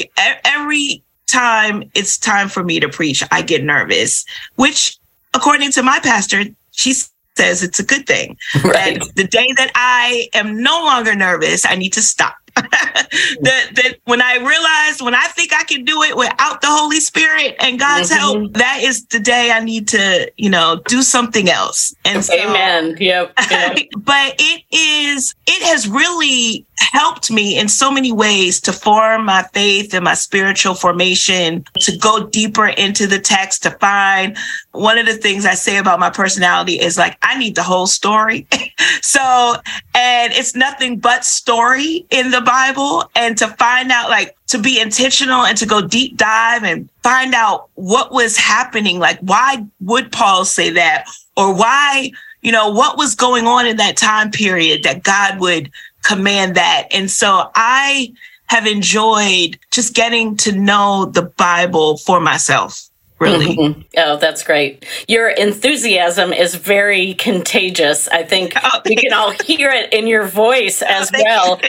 every 0.45 1.03
time 1.27 1.85
it's 1.95 2.19
time 2.19 2.49
for 2.49 2.63
me 2.63 2.79
to 2.81 2.89
preach, 2.89 3.23
I 3.31 3.43
get 3.43 3.65
nervous, 3.65 4.27
which 4.57 4.99
according 5.35 5.73
to 5.73 5.83
my 5.83 5.99
pastor, 6.01 6.45
she's 6.73 7.11
says 7.39 7.63
it's 7.63 7.79
a 7.79 7.85
good 7.85 8.07
thing. 8.07 8.37
Right. 8.65 9.01
And 9.01 9.03
the 9.15 9.25
day 9.25 9.49
that 9.57 9.71
I 9.75 10.29
am 10.35 10.61
no 10.61 10.83
longer 10.85 11.15
nervous, 11.15 11.65
I 11.65 11.77
need 11.77 11.93
to 11.93 12.03
stop. 12.03 12.35
that 13.43 13.71
that 13.75 13.99
when 14.05 14.23
I 14.23 14.37
realize 14.37 15.03
when 15.03 15.15
I 15.15 15.27
think 15.29 15.53
I 15.55 15.65
can 15.65 15.85
do 15.85 16.03
it 16.03 16.17
without 16.17 16.61
the 16.61 16.69
Holy 16.69 17.01
Spirit 17.01 17.57
and 17.61 17.79
God's 17.79 18.11
mm-hmm. 18.11 18.19
help, 18.19 18.53
that 18.55 18.81
is 18.83 19.07
the 19.07 19.21
day 19.21 19.51
I 19.53 19.61
need 19.61 19.89
to, 19.89 20.31
you 20.37 20.51
know, 20.51 20.81
do 20.87 21.03
something 21.03 21.49
else. 21.49 21.95
And 22.05 22.25
so, 22.25 22.35
Amen. 22.35 22.97
Yep. 22.99 23.33
yep. 23.51 23.79
but 23.99 24.35
it 24.39 24.63
is 24.71 25.35
it 25.47 25.63
has 25.65 25.89
really 25.89 26.67
helped 26.79 27.31
me 27.31 27.59
in 27.59 27.69
so 27.69 27.91
many 27.91 28.13
ways 28.13 28.61
to 28.63 28.73
form 28.73 29.25
my 29.25 29.43
faith 29.53 29.95
and 29.95 30.05
my 30.05 30.15
spiritual 30.15 30.75
formation, 30.75 31.65
to 31.81 31.97
go 31.99 32.27
deeper 32.27 32.69
into 32.69 33.07
the 33.07 33.19
text, 33.19 33.63
to 33.65 33.71
find 33.73 34.37
one 34.73 34.99
of 34.99 35.07
the 35.07 35.15
things 35.15 35.45
I 35.45 35.55
say 35.55 35.77
about 35.77 35.99
my 35.99 36.11
personality 36.11 36.81
is 36.81 36.97
like, 36.97 37.19
I 37.23 37.37
need 37.39 37.57
the 37.57 37.63
whole 37.63 37.87
story. 37.87 38.47
so, 39.03 39.57
and 39.95 40.33
it's 40.33 40.55
nothing 40.55 40.99
but 40.99 41.25
story 41.25 42.07
in 42.11 42.31
the 42.31 42.41
Bible. 42.49 43.11
And 43.15 43.37
to 43.39 43.49
find 43.59 43.93
out, 43.93 44.09
like, 44.09 44.35
to 44.49 44.59
be 44.59 44.81
intentional 44.81 45.45
and 45.45 45.59
to 45.59 45.67
go 45.67 45.87
deep 45.87 46.17
dive 46.17 46.65
and 46.65 46.89
find 47.03 47.35
out 47.35 47.69
what 47.75 48.11
was 48.11 48.39
happening. 48.39 48.99
Like, 48.99 49.19
why 49.21 49.67
would 49.81 50.11
Paul 50.11 50.47
say 50.47 50.71
that? 50.71 51.05
Or 51.37 51.55
why, 51.55 52.11
you 52.41 52.51
know, 52.51 52.71
what 52.71 52.97
was 52.97 53.15
going 53.15 53.47
on 53.47 53.67
in 53.67 53.77
that 53.77 53.99
time 53.99 54.31
period 54.31 54.83
that 54.85 55.03
God 55.03 55.39
would 55.41 55.71
command 56.03 56.55
that. 56.55 56.89
And 56.91 57.11
so 57.11 57.51
I 57.55 58.15
have 58.47 58.67
enjoyed 58.67 59.59
just 59.71 59.95
getting 59.95 60.37
to 60.39 60.53
know 60.53 61.05
the 61.05 61.23
Bible 61.37 61.99
for 61.99 62.19
myself. 62.19 62.88
Really. 63.21 63.57
Mm-hmm. 63.57 63.81
Oh, 63.97 64.17
that's 64.17 64.45
great. 64.45 64.87
Your 65.09 65.29
enthusiasm 65.29 66.33
is 66.33 66.55
very 66.55 67.15
contagious. 67.15 68.07
I 68.09 68.23
think 68.23 68.53
oh, 68.63 68.81
we 68.85 68.95
can 68.95 69.13
all 69.13 69.33
hear 69.45 69.71
it 69.71 69.93
in 69.93 70.07
your 70.07 70.25
voice 70.25 70.83
as 70.83 71.11
oh, 71.13 71.21
well. 71.25 71.61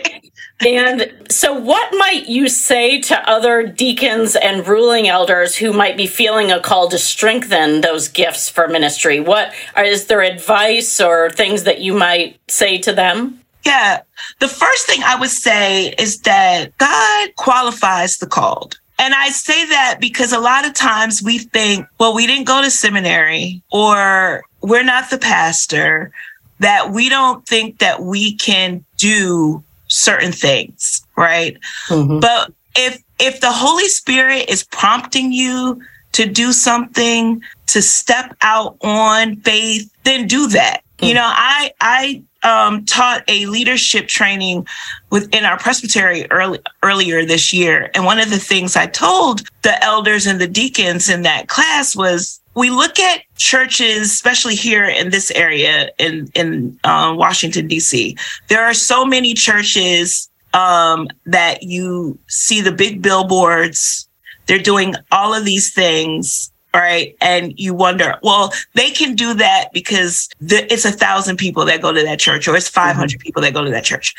and 0.60 1.12
so, 1.30 1.54
what 1.54 1.92
might 1.98 2.28
you 2.28 2.50
say 2.50 3.02
to 3.02 3.30
other 3.30 3.66
deacons 3.66 4.36
and 4.36 4.68
ruling 4.68 5.08
elders 5.08 5.56
who 5.56 5.74
might 5.74 5.98
be 5.98 6.06
feeling 6.06 6.52
a 6.52 6.60
call 6.60 6.88
to 6.90 7.00
strengthen 7.00 7.82
those 7.82 8.08
gifts 8.10 8.48
for 8.48 8.68
ministry? 8.68 9.20
What 9.20 9.52
is 9.76 10.06
there 10.06 10.22
advice 10.22 11.02
or 11.02 11.32
things 11.32 11.64
that 11.64 11.82
you 11.82 11.94
might 11.94 12.40
say 12.48 12.78
to 12.80 12.94
them? 12.94 13.40
Yeah. 13.66 14.02
The 14.40 14.48
first 14.48 14.88
thing 14.88 15.02
I 15.04 15.20
would 15.20 15.30
say 15.30 15.96
is 15.98 16.22
that 16.22 16.78
God 16.78 17.36
qualifies 17.36 18.18
the 18.18 18.28
called. 18.28 18.80
And 19.00 19.16
I 19.16 19.30
say 19.30 19.66
that 19.68 19.98
because 20.00 20.34
a 20.34 20.40
lot 20.40 20.68
of 20.68 20.74
times 20.74 21.24
we 21.24 21.40
think, 21.40 21.88
well, 22.00 22.14
we 22.14 22.28
didn't 22.28 22.46
go 22.46 22.62
to 22.62 22.70
seminary 22.70 23.64
or 23.72 24.44
we're 24.62 24.84
not 24.84 25.10
the 25.10 25.18
pastor, 25.18 26.12
that 26.60 26.92
we 26.92 27.08
don't 27.08 27.48
think 27.48 27.80
that 27.80 28.02
we 28.04 28.36
can 28.36 28.84
do 28.98 29.64
certain 29.88 30.34
things, 30.34 31.02
right? 31.16 31.58
Mm-hmm. 31.88 32.20
But 32.20 32.52
if 32.76 33.02
if 33.20 33.40
the 33.40 33.52
Holy 33.52 33.88
Spirit 33.88 34.50
is 34.50 34.64
prompting 34.66 35.32
you 35.32 35.82
to 36.12 36.26
do 36.26 36.52
something, 36.52 37.42
to 37.68 37.82
step 37.82 38.36
out 38.42 38.78
on 38.82 39.38
faith, 39.38 39.92
then 40.04 40.28
do 40.28 40.48
that. 40.50 40.82
Mm-hmm. 40.98 41.06
You 41.06 41.12
mm. 41.12 41.16
know, 41.16 41.32
I 41.34 41.72
I 41.80 42.24
um, 42.44 42.86
taught 42.86 43.24
a 43.28 43.46
leadership 43.48 44.08
training 44.08 44.66
within 45.10 45.46
our 45.46 45.58
presbytery 45.58 46.30
early, 46.32 46.60
earlier 46.84 47.26
this 47.26 47.52
year. 47.54 47.92
And 47.94 48.06
one 48.06 48.20
of 48.20 48.30
the 48.30 48.40
things 48.40 48.76
I 48.76 48.88
told 48.88 49.42
the 49.62 49.84
elders 49.84 50.26
and 50.26 50.40
the 50.40 50.48
deacons 50.48 51.10
in 51.10 51.24
that 51.24 51.48
class 51.48 51.96
was 51.96 52.40
we 52.56 52.70
look 52.70 53.00
at 53.00 53.22
churches, 53.38 54.12
especially 54.12 54.56
here 54.56 54.86
in 54.86 55.12
this 55.12 55.32
area 55.32 55.92
in, 55.98 56.30
in 56.36 56.80
uh, 56.84 57.14
Washington, 57.18 57.68
D.C., 57.68 58.18
there 58.48 58.64
are 58.64 58.74
so 58.74 59.06
many 59.06 59.34
churches 59.34 60.30
um, 60.54 61.08
that 61.26 61.64
you 61.64 62.18
see 62.28 62.62
the 62.62 62.72
big 62.72 63.02
billboards. 63.02 64.08
They're 64.48 64.60
doing 64.60 64.96
all 65.12 65.34
of 65.34 65.46
these 65.46 65.72
things 65.72 66.52
right? 66.74 67.16
And 67.22 67.54
you 67.58 67.74
wonder, 67.74 68.16
well, 68.24 68.54
they 68.74 68.92
can 68.92 69.16
do 69.16 69.34
that 69.36 69.70
because 69.74 70.30
the, 70.40 70.72
it's 70.72 70.86
a 70.86 70.92
thousand 70.92 71.38
people 71.38 71.66
that 71.66 71.82
go 71.82 71.92
to 71.92 72.04
that 72.04 72.20
church, 72.20 72.48
or 72.48 72.56
it's 72.56 72.70
500 72.70 73.10
mm-hmm. 73.10 73.20
people 73.22 73.42
that 73.42 73.54
go 73.54 73.64
to 73.64 73.72
that 73.72 73.84
church. 73.84 74.14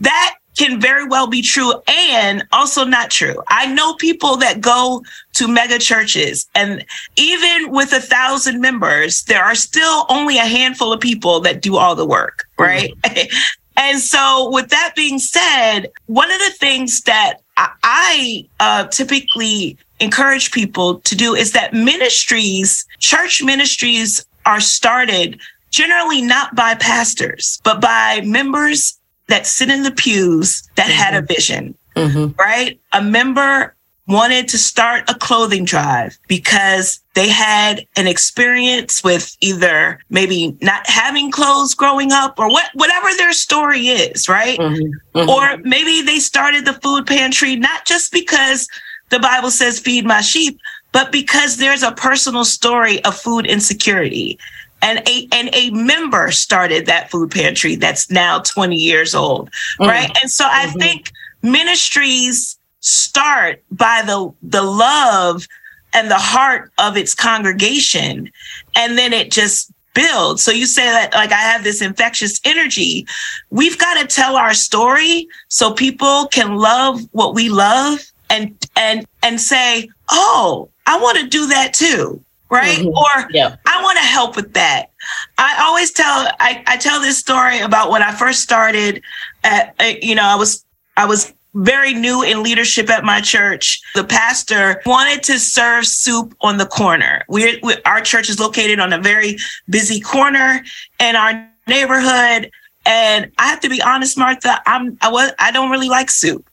That 0.00 0.36
can 0.56 0.80
very 0.80 1.06
well 1.06 1.26
be 1.26 1.42
true 1.42 1.74
and 1.86 2.46
also 2.52 2.84
not 2.84 3.10
true. 3.10 3.42
I 3.48 3.72
know 3.72 3.94
people 3.94 4.36
that 4.36 4.60
go 4.60 5.02
to 5.34 5.48
mega 5.48 5.78
churches 5.78 6.48
and 6.54 6.84
even 7.16 7.70
with 7.70 7.92
a 7.92 8.00
thousand 8.00 8.60
members, 8.60 9.24
there 9.24 9.44
are 9.44 9.54
still 9.54 10.06
only 10.08 10.38
a 10.38 10.46
handful 10.46 10.92
of 10.92 11.00
people 11.00 11.40
that 11.40 11.60
do 11.60 11.76
all 11.76 11.94
the 11.94 12.06
work, 12.06 12.46
mm-hmm. 12.58 12.62
right? 12.62 12.94
Mm-hmm. 13.02 13.36
and 13.76 13.98
so 13.98 14.50
with 14.50 14.70
that 14.70 14.94
being 14.96 15.18
said, 15.18 15.88
one 16.06 16.30
of 16.30 16.38
the 16.38 16.54
things 16.58 17.02
that 17.02 17.38
I, 17.58 18.46
uh, 18.60 18.86
typically 18.88 19.78
encourage 20.00 20.50
people 20.52 21.00
to 21.00 21.14
do 21.14 21.34
is 21.34 21.52
that 21.52 21.72
ministries, 21.72 22.86
church 22.98 23.42
ministries 23.42 24.26
are 24.44 24.60
started 24.60 25.40
generally 25.70 26.22
not 26.22 26.54
by 26.54 26.74
pastors, 26.74 27.60
but 27.64 27.80
by 27.80 28.20
members 28.24 28.98
that 29.28 29.46
sit 29.46 29.70
in 29.70 29.82
the 29.82 29.90
pews 29.90 30.68
that 30.76 30.86
mm-hmm. 30.86 30.92
had 30.92 31.14
a 31.14 31.18
mm-hmm. 31.18 31.34
vision, 31.34 31.78
mm-hmm. 31.96 32.40
right? 32.40 32.80
A 32.92 33.02
member 33.02 33.74
wanted 34.08 34.46
to 34.48 34.56
start 34.56 35.02
a 35.10 35.14
clothing 35.14 35.64
drive 35.64 36.16
because 36.28 37.00
they 37.14 37.28
had 37.28 37.84
an 37.96 38.06
experience 38.06 39.02
with 39.02 39.36
either 39.40 39.98
maybe 40.10 40.56
not 40.62 40.86
having 40.86 41.30
clothes 41.30 41.74
growing 41.74 42.12
up 42.12 42.38
or 42.38 42.48
what 42.48 42.70
whatever 42.74 43.08
their 43.16 43.32
story 43.32 43.88
is, 43.88 44.28
right? 44.28 44.58
Mm-hmm. 44.58 45.18
Mm-hmm. 45.18 45.28
Or 45.28 45.56
maybe 45.64 46.02
they 46.02 46.20
started 46.20 46.64
the 46.64 46.74
food 46.74 47.06
pantry 47.06 47.56
not 47.56 47.84
just 47.84 48.12
because 48.12 48.68
the 49.10 49.18
Bible 49.18 49.50
says, 49.50 49.78
feed 49.78 50.04
my 50.04 50.20
sheep, 50.20 50.58
but 50.92 51.12
because 51.12 51.56
there's 51.56 51.82
a 51.82 51.92
personal 51.92 52.44
story 52.44 53.02
of 53.04 53.16
food 53.16 53.46
insecurity. 53.46 54.38
And 54.82 55.06
a, 55.08 55.28
and 55.32 55.50
a 55.52 55.70
member 55.70 56.30
started 56.30 56.86
that 56.86 57.10
food 57.10 57.30
pantry 57.30 57.76
that's 57.76 58.10
now 58.10 58.40
20 58.40 58.76
years 58.76 59.14
old, 59.14 59.50
mm-hmm. 59.50 59.88
right? 59.88 60.10
And 60.22 60.30
so 60.30 60.44
I 60.46 60.66
mm-hmm. 60.66 60.78
think 60.78 61.12
ministries 61.42 62.58
start 62.80 63.62
by 63.70 64.02
the, 64.06 64.32
the 64.42 64.62
love 64.62 65.46
and 65.92 66.10
the 66.10 66.18
heart 66.18 66.72
of 66.78 66.96
its 66.96 67.14
congregation. 67.14 68.30
And 68.74 68.98
then 68.98 69.12
it 69.12 69.30
just 69.30 69.72
builds. 69.94 70.44
So 70.44 70.50
you 70.52 70.66
say 70.66 70.84
that 70.84 71.14
like 71.14 71.32
I 71.32 71.40
have 71.40 71.64
this 71.64 71.80
infectious 71.80 72.40
energy. 72.44 73.06
We've 73.50 73.78
got 73.78 74.00
to 74.00 74.06
tell 74.06 74.36
our 74.36 74.54
story 74.54 75.26
so 75.48 75.72
people 75.72 76.26
can 76.26 76.56
love 76.56 77.00
what 77.12 77.34
we 77.34 77.48
love 77.48 78.00
and 78.30 78.56
and 78.76 79.06
and 79.22 79.40
say, 79.40 79.88
"Oh, 80.10 80.68
I 80.86 81.00
want 81.00 81.18
to 81.18 81.26
do 81.26 81.46
that 81.48 81.74
too." 81.74 82.22
Right? 82.48 82.78
Mm-hmm. 82.78 82.88
Or 82.88 83.30
yeah. 83.32 83.56
I 83.66 83.82
want 83.82 83.98
to 83.98 84.04
help 84.04 84.36
with 84.36 84.52
that. 84.54 84.90
I 85.36 85.64
always 85.66 85.90
tell 85.90 86.28
I, 86.38 86.62
I 86.66 86.76
tell 86.76 87.00
this 87.00 87.18
story 87.18 87.58
about 87.58 87.90
when 87.90 88.02
I 88.02 88.12
first 88.14 88.40
started 88.40 89.02
at 89.42 89.74
you 90.02 90.14
know, 90.14 90.24
I 90.24 90.36
was 90.36 90.64
I 90.96 91.06
was 91.06 91.34
very 91.56 91.94
new 91.94 92.22
in 92.22 92.42
leadership 92.42 92.90
at 92.90 93.04
my 93.04 93.20
church. 93.20 93.80
The 93.94 94.04
pastor 94.04 94.82
wanted 94.84 95.22
to 95.24 95.38
serve 95.38 95.86
soup 95.86 96.34
on 96.40 96.58
the 96.58 96.66
corner. 96.66 97.24
We're, 97.28 97.58
we, 97.62 97.76
our 97.84 98.00
church 98.00 98.28
is 98.28 98.38
located 98.38 98.78
on 98.78 98.92
a 98.92 98.98
very 98.98 99.38
busy 99.68 100.00
corner 100.00 100.62
in 101.00 101.16
our 101.16 101.48
neighborhood. 101.66 102.50
And 102.84 103.32
I 103.38 103.46
have 103.46 103.60
to 103.60 103.68
be 103.68 103.80
honest, 103.82 104.18
Martha, 104.18 104.60
I'm, 104.66 104.98
I 105.00 105.10
was, 105.10 105.32
I 105.38 105.50
don't 105.50 105.70
really 105.70 105.88
like 105.88 106.10
soup. 106.10 106.48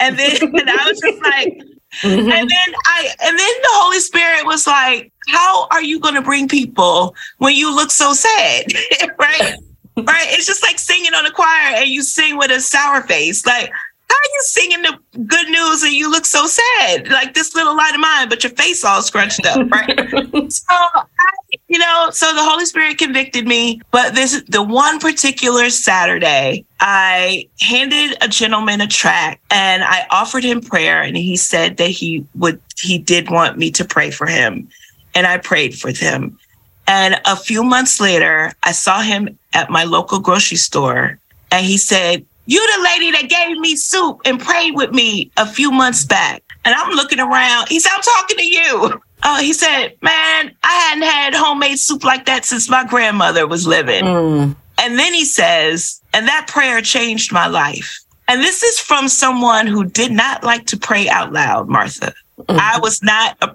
And 0.00 0.18
then 0.18 0.36
and 0.42 0.70
I 0.70 0.88
was 0.88 1.00
just 1.00 1.22
like, 1.22 1.58
mm-hmm. 2.02 2.30
and 2.30 2.50
then 2.50 2.74
I, 2.86 3.08
and 3.22 3.38
then 3.38 3.54
the 3.62 3.70
Holy 3.72 4.00
Spirit 4.00 4.46
was 4.46 4.66
like, 4.66 5.12
how 5.28 5.68
are 5.70 5.82
you 5.82 6.00
going 6.00 6.14
to 6.14 6.22
bring 6.22 6.48
people 6.48 7.14
when 7.38 7.54
you 7.54 7.74
look 7.74 7.90
so 7.90 8.12
sad? 8.12 8.66
right? 9.18 9.54
right? 10.06 10.26
It's 10.28 10.46
just 10.46 10.62
like 10.62 10.78
singing 10.78 11.14
on 11.14 11.26
a 11.26 11.30
choir 11.30 11.74
and 11.74 11.88
you 11.88 12.02
sing 12.02 12.38
with 12.38 12.50
a 12.50 12.60
sour 12.60 13.02
face. 13.02 13.44
Like, 13.44 13.70
how 14.08 14.14
are 14.14 14.32
you 14.32 14.42
singing 14.42 14.82
the 14.82 14.98
good 15.26 15.48
news 15.48 15.82
and 15.82 15.92
you 15.92 16.10
look 16.10 16.24
so 16.24 16.46
sad, 16.46 17.08
like 17.08 17.34
this 17.34 17.54
little 17.54 17.76
light 17.76 17.94
of 17.94 18.00
mine, 18.00 18.28
but 18.28 18.42
your 18.42 18.52
face 18.52 18.84
all 18.84 19.02
scrunched 19.02 19.44
up, 19.46 19.70
right? 19.70 20.08
so, 20.52 20.64
I, 20.70 21.32
you 21.68 21.78
know, 21.78 22.08
so 22.10 22.32
the 22.34 22.42
Holy 22.42 22.64
Spirit 22.64 22.96
convicted 22.96 23.46
me. 23.46 23.80
But 23.90 24.14
this, 24.14 24.42
the 24.48 24.62
one 24.62 24.98
particular 24.98 25.68
Saturday, 25.68 26.64
I 26.80 27.48
handed 27.60 28.16
a 28.22 28.28
gentleman 28.28 28.80
a 28.80 28.86
tract 28.86 29.42
and 29.50 29.84
I 29.84 30.06
offered 30.10 30.44
him 30.44 30.62
prayer, 30.62 31.02
and 31.02 31.16
he 31.16 31.36
said 31.36 31.76
that 31.76 31.90
he 31.90 32.24
would, 32.34 32.60
he 32.78 32.98
did 32.98 33.30
want 33.30 33.58
me 33.58 33.70
to 33.72 33.84
pray 33.84 34.10
for 34.10 34.26
him, 34.26 34.68
and 35.14 35.26
I 35.26 35.36
prayed 35.38 35.78
for 35.78 35.90
him. 35.90 36.38
And 36.86 37.20
a 37.26 37.36
few 37.36 37.62
months 37.62 38.00
later, 38.00 38.52
I 38.62 38.72
saw 38.72 39.02
him 39.02 39.38
at 39.52 39.68
my 39.68 39.84
local 39.84 40.18
grocery 40.18 40.56
store, 40.56 41.18
and 41.52 41.66
he 41.66 41.76
said, 41.76 42.24
you 42.48 42.76
the 42.76 42.82
lady 42.82 43.10
that 43.10 43.28
gave 43.28 43.58
me 43.58 43.76
soup 43.76 44.22
and 44.24 44.40
prayed 44.40 44.74
with 44.74 44.90
me 44.90 45.30
a 45.36 45.46
few 45.46 45.70
months 45.70 46.06
back. 46.06 46.42
And 46.64 46.74
I'm 46.74 46.92
looking 46.96 47.20
around. 47.20 47.68
He 47.68 47.78
said, 47.78 47.92
I'm 47.94 48.02
talking 48.02 48.38
to 48.38 48.46
you. 48.46 49.02
Oh, 49.22 49.40
he 49.40 49.52
said, 49.52 49.94
man, 50.00 50.56
I 50.62 50.72
hadn't 50.72 51.02
had 51.02 51.34
homemade 51.34 51.78
soup 51.78 52.04
like 52.04 52.24
that 52.24 52.46
since 52.46 52.70
my 52.70 52.84
grandmother 52.84 53.46
was 53.46 53.66
living. 53.66 54.02
Mm. 54.02 54.56
And 54.78 54.98
then 54.98 55.12
he 55.12 55.26
says, 55.26 56.00
and 56.14 56.26
that 56.26 56.46
prayer 56.48 56.80
changed 56.80 57.32
my 57.32 57.48
life. 57.48 58.00
And 58.28 58.40
this 58.40 58.62
is 58.62 58.78
from 58.78 59.08
someone 59.08 59.66
who 59.66 59.84
did 59.84 60.12
not 60.12 60.42
like 60.42 60.64
to 60.66 60.78
pray 60.78 61.06
out 61.06 61.32
loud, 61.32 61.68
Martha. 61.68 62.14
Mm-hmm. 62.38 62.58
I 62.58 62.78
was 62.80 63.02
not 63.02 63.36
a, 63.42 63.54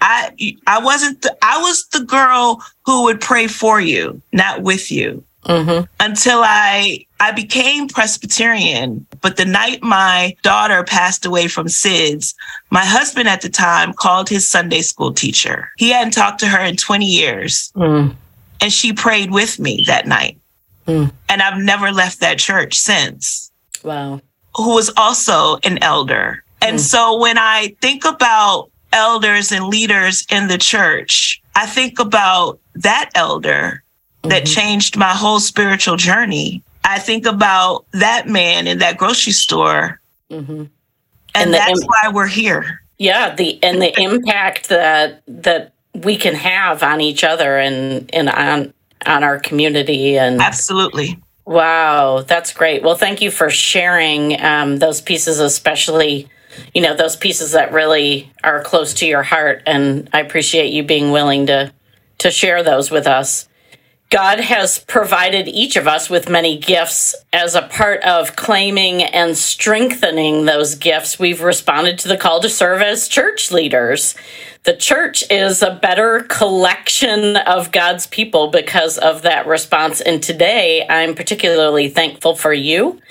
I 0.00 0.56
I 0.66 0.82
wasn't 0.82 1.22
the, 1.22 1.36
I 1.40 1.60
was 1.60 1.86
the 1.92 2.04
girl 2.04 2.62
who 2.84 3.04
would 3.04 3.20
pray 3.20 3.46
for 3.46 3.80
you, 3.80 4.20
not 4.32 4.62
with 4.62 4.90
you. 4.90 5.22
Mm-hmm. 5.44 5.84
Until 6.00 6.42
I 6.42 7.06
I 7.20 7.32
became 7.32 7.88
Presbyterian, 7.88 9.06
but 9.20 9.36
the 9.36 9.44
night 9.44 9.82
my 9.82 10.36
daughter 10.42 10.84
passed 10.84 11.24
away 11.24 11.48
from 11.48 11.68
SIDS, 11.68 12.34
my 12.70 12.84
husband 12.84 13.28
at 13.28 13.40
the 13.40 13.48
time 13.48 13.92
called 13.92 14.28
his 14.28 14.48
Sunday 14.48 14.82
school 14.82 15.12
teacher. 15.12 15.70
He 15.76 15.90
hadn't 15.90 16.12
talked 16.12 16.40
to 16.40 16.48
her 16.48 16.60
in 16.60 16.76
20 16.76 17.06
years. 17.06 17.72
Mm. 17.76 18.14
And 18.60 18.72
she 18.72 18.92
prayed 18.92 19.30
with 19.30 19.58
me 19.58 19.84
that 19.86 20.06
night. 20.06 20.38
Mm. 20.86 21.12
And 21.28 21.42
I've 21.42 21.62
never 21.62 21.92
left 21.92 22.20
that 22.20 22.38
church 22.38 22.74
since. 22.78 23.50
Wow. 23.82 24.20
Who 24.56 24.74
was 24.74 24.90
also 24.96 25.58
an 25.64 25.82
elder. 25.82 26.42
And 26.60 26.78
mm. 26.78 26.80
so 26.80 27.18
when 27.18 27.38
I 27.38 27.76
think 27.80 28.04
about 28.04 28.70
elders 28.92 29.52
and 29.52 29.66
leaders 29.66 30.26
in 30.30 30.48
the 30.48 30.58
church, 30.58 31.42
I 31.54 31.66
think 31.66 31.98
about 31.98 32.58
that 32.74 33.10
elder 33.14 33.83
that 34.24 34.44
mm-hmm. 34.44 34.60
changed 34.60 34.96
my 34.96 35.10
whole 35.10 35.40
spiritual 35.40 35.96
journey. 35.96 36.62
I 36.84 36.98
think 36.98 37.26
about 37.26 37.86
that 37.92 38.28
man 38.28 38.66
in 38.66 38.78
that 38.78 38.98
grocery 38.98 39.32
store, 39.32 40.00
mm-hmm. 40.30 40.52
and, 40.52 40.70
and 41.34 41.54
that's 41.54 41.80
Im- 41.80 41.86
why 41.86 42.10
we're 42.12 42.26
here. 42.26 42.80
Yeah, 42.98 43.34
the 43.34 43.62
and 43.62 43.80
the 43.80 43.98
impact 44.00 44.68
that 44.68 45.22
that 45.26 45.72
we 45.94 46.16
can 46.16 46.34
have 46.34 46.82
on 46.82 47.00
each 47.00 47.24
other 47.24 47.58
and 47.58 48.12
and 48.14 48.28
on 48.28 48.74
on 49.06 49.24
our 49.24 49.38
community 49.38 50.18
and 50.18 50.40
absolutely. 50.40 51.18
Wow, 51.46 52.24
that's 52.26 52.52
great. 52.52 52.82
Well, 52.82 52.96
thank 52.96 53.20
you 53.20 53.30
for 53.30 53.50
sharing 53.50 54.40
um, 54.40 54.78
those 54.78 55.00
pieces, 55.02 55.40
especially 55.40 56.28
you 56.72 56.82
know 56.82 56.94
those 56.94 57.16
pieces 57.16 57.52
that 57.52 57.72
really 57.72 58.32
are 58.42 58.62
close 58.62 58.94
to 58.94 59.06
your 59.06 59.22
heart, 59.22 59.62
and 59.66 60.08
I 60.12 60.20
appreciate 60.20 60.72
you 60.72 60.82
being 60.82 61.10
willing 61.10 61.46
to 61.46 61.72
to 62.18 62.30
share 62.30 62.62
those 62.62 62.90
with 62.90 63.06
us. 63.06 63.48
God 64.14 64.38
has 64.38 64.78
provided 64.78 65.48
each 65.48 65.74
of 65.74 65.88
us 65.88 66.08
with 66.08 66.28
many 66.28 66.56
gifts. 66.56 67.16
As 67.32 67.56
a 67.56 67.62
part 67.62 68.00
of 68.04 68.36
claiming 68.36 69.02
and 69.02 69.36
strengthening 69.36 70.44
those 70.44 70.76
gifts, 70.76 71.18
we've 71.18 71.40
responded 71.40 71.98
to 71.98 72.06
the 72.06 72.16
call 72.16 72.38
to 72.38 72.48
serve 72.48 72.80
as 72.80 73.08
church 73.08 73.50
leaders. 73.50 74.14
The 74.64 74.74
church 74.74 75.24
is 75.30 75.62
a 75.62 75.74
better 75.74 76.20
collection 76.20 77.36
of 77.36 77.70
God's 77.70 78.06
people 78.06 78.48
because 78.48 78.96
of 78.96 79.20
that 79.20 79.46
response. 79.46 80.00
And 80.00 80.22
today, 80.22 80.86
I'm 80.88 81.14
particularly 81.14 81.90
thankful 81.90 82.34
for 82.34 82.50
you 82.54 83.02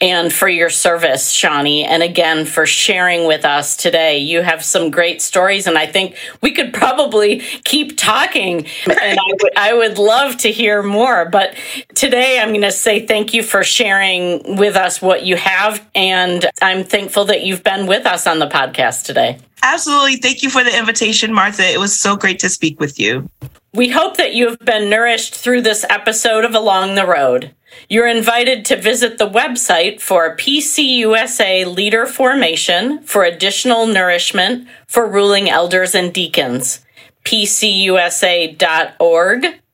and 0.00 0.32
for 0.32 0.48
your 0.48 0.70
service, 0.70 1.34
Shani, 1.36 1.84
and 1.84 2.04
again 2.04 2.46
for 2.46 2.64
sharing 2.64 3.26
with 3.26 3.44
us 3.44 3.76
today. 3.76 4.18
You 4.18 4.42
have 4.42 4.64
some 4.64 4.92
great 4.92 5.20
stories, 5.20 5.66
and 5.66 5.76
I 5.76 5.88
think 5.88 6.16
we 6.42 6.52
could 6.52 6.72
probably 6.72 7.40
keep 7.64 7.96
talking, 7.96 8.66
and 8.86 9.18
I 9.18 9.32
would, 9.42 9.58
I 9.58 9.74
would 9.74 9.98
love 9.98 10.36
to 10.38 10.52
hear 10.52 10.80
more. 10.80 11.28
But 11.28 11.56
today, 11.96 12.38
I'm 12.38 12.50
going 12.50 12.60
to 12.60 12.70
say 12.70 13.04
thank 13.04 13.34
you 13.34 13.42
for 13.42 13.64
sharing 13.64 14.56
with 14.56 14.76
us 14.76 15.02
what 15.02 15.24
you 15.24 15.34
have, 15.34 15.84
and 15.92 16.48
I'm 16.62 16.84
thankful 16.84 17.24
that 17.24 17.42
you've 17.42 17.64
been 17.64 17.88
with 17.88 18.06
us 18.06 18.28
on 18.28 18.38
the 18.38 18.46
podcast 18.46 19.06
today. 19.06 19.40
Absolutely. 19.62 20.16
Thank 20.16 20.42
you 20.42 20.50
for 20.50 20.64
the 20.64 20.76
invitation, 20.76 21.32
Martha. 21.32 21.62
It 21.62 21.78
was 21.78 21.98
so 21.98 22.16
great 22.16 22.38
to 22.40 22.48
speak 22.48 22.80
with 22.80 22.98
you. 22.98 23.28
We 23.72 23.90
hope 23.90 24.16
that 24.16 24.34
you 24.34 24.48
have 24.48 24.58
been 24.58 24.90
nourished 24.90 25.34
through 25.34 25.62
this 25.62 25.84
episode 25.88 26.44
of 26.44 26.54
Along 26.54 26.96
the 26.96 27.06
Road. 27.06 27.54
You're 27.88 28.08
invited 28.08 28.64
to 28.66 28.76
visit 28.76 29.18
the 29.18 29.28
website 29.28 30.00
for 30.00 30.36
PCUSA 30.36 31.72
Leader 31.72 32.06
Formation 32.06 33.00
for 33.04 33.22
additional 33.22 33.86
nourishment 33.86 34.66
for 34.88 35.06
ruling 35.06 35.48
elders 35.48 35.94
and 35.94 36.12
deacons. 36.12 36.84
PCUSA.org 37.24 38.00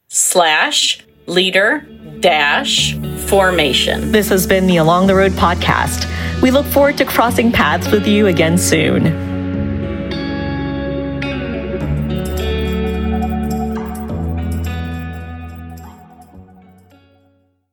slash 0.08 1.06
leader 1.26 1.86
dash 2.20 2.94
formation. 3.26 4.12
This 4.12 4.28
has 4.28 4.46
been 4.46 4.66
the 4.66 4.76
Along 4.76 5.06
the 5.06 5.14
Road 5.14 5.32
podcast. 5.32 6.06
We 6.42 6.50
look 6.50 6.66
forward 6.66 6.98
to 6.98 7.06
crossing 7.06 7.50
paths 7.50 7.90
with 7.90 8.06
you 8.06 8.26
again 8.26 8.58
soon. 8.58 9.35